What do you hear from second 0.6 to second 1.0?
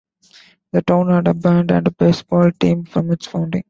The